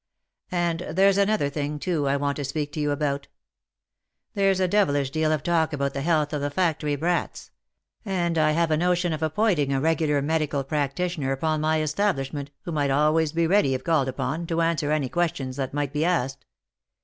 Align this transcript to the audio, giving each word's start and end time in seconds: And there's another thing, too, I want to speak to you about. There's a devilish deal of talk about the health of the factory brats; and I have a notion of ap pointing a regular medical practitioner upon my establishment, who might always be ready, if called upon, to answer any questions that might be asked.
And 0.49 0.79
there's 0.89 1.19
another 1.19 1.47
thing, 1.51 1.77
too, 1.77 2.07
I 2.07 2.17
want 2.17 2.35
to 2.37 2.43
speak 2.43 2.71
to 2.71 2.79
you 2.79 2.89
about. 2.89 3.27
There's 4.33 4.59
a 4.59 4.67
devilish 4.67 5.11
deal 5.11 5.31
of 5.31 5.43
talk 5.43 5.73
about 5.73 5.93
the 5.93 6.01
health 6.01 6.33
of 6.33 6.41
the 6.41 6.49
factory 6.49 6.95
brats; 6.95 7.51
and 8.03 8.35
I 8.35 8.53
have 8.53 8.71
a 8.71 8.77
notion 8.77 9.13
of 9.13 9.21
ap 9.21 9.35
pointing 9.35 9.71
a 9.71 9.79
regular 9.79 10.19
medical 10.23 10.63
practitioner 10.63 11.31
upon 11.31 11.61
my 11.61 11.81
establishment, 11.83 12.49
who 12.61 12.71
might 12.71 12.89
always 12.89 13.31
be 13.31 13.45
ready, 13.45 13.75
if 13.75 13.83
called 13.83 14.07
upon, 14.07 14.47
to 14.47 14.61
answer 14.61 14.91
any 14.91 15.07
questions 15.07 15.55
that 15.57 15.71
might 15.71 15.93
be 15.93 16.03
asked. 16.03 16.47